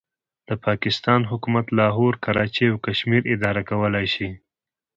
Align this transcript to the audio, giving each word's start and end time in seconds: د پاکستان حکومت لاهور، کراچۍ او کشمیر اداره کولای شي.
د 0.49 0.49
پاکستان 0.65 1.21
حکومت 1.31 1.65
لاهور، 1.79 2.13
کراچۍ 2.23 2.67
او 2.71 2.77
کشمیر 2.87 3.23
اداره 3.33 3.61
کولای 3.69 4.07
شي. 4.13 4.29